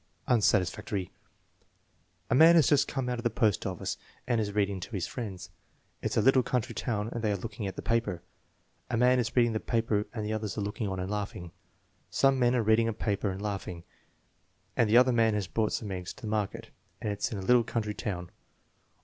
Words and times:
Unsatisfactory. 0.27 1.11
"A 2.31 2.33
man 2.33 2.55
has 2.55 2.65
just 2.69 2.87
come 2.87 3.07
out 3.07 3.19
of 3.19 3.23
the 3.23 3.29
post 3.29 3.67
office 3.67 3.97
and 4.25 4.41
is 4.41 4.53
reading 4.53 4.79
to 4.79 4.93
his 4.95 5.05
friends." 5.05 5.51
"It's 6.01 6.17
a 6.17 6.23
little 6.23 6.41
country 6.41 6.73
town 6.73 7.09
and 7.11 7.23
they 7.23 7.31
are 7.31 7.37
looking 7.37 7.67
at 7.67 7.75
the 7.75 7.83
paper." 7.83 8.23
"A 8.89 8.97
man 8.97 9.19
is 9.19 9.35
reading 9.35 9.53
the 9.53 9.59
paper 9.59 10.07
and 10.11 10.25
the 10.25 10.33
others 10.33 10.57
are 10.57 10.61
looking 10.61 10.87
on 10.87 10.99
and 10.99 11.11
laughing." 11.11 11.51
"Some 12.09 12.39
men 12.39 12.55
are 12.55 12.63
reading 12.63 12.87
a 12.87 12.93
paper 12.93 13.29
and 13.29 13.39
laughing, 13.43 13.83
and 14.75 14.89
the 14.89 14.97
other 14.97 15.13
man 15.13 15.35
has 15.35 15.45
brought 15.45 15.71
some 15.71 15.91
eggs 15.91 16.13
to 16.13 16.25
market, 16.25 16.71
and 16.99 17.11
it's 17.13 17.31
in 17.31 17.37
a 17.37 17.41
little 17.43 17.63
country 17.63 17.93
town." 17.93 18.31